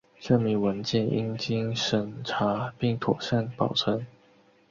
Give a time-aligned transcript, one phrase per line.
[0.19, 4.03] 证明文件应经审查并妥善保存